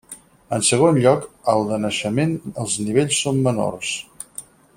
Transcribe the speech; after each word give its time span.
En 0.55 0.63
segon 0.69 0.95
lloc 1.03 1.27
al 1.53 1.61
de 1.73 1.77
naixement 1.83 2.33
els 2.65 2.79
nivells 2.87 3.21
són 3.27 3.45
menors. 3.51 3.95